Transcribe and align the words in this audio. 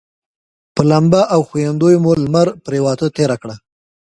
په 0.75 0.81
لمبا 0.91 1.21
او 1.33 1.41
ښویندیو 1.49 2.01
مو 2.03 2.11
لمر 2.23 2.47
پرېواته 2.65 3.05
تېره 3.15 3.35
کړه. 3.41 3.55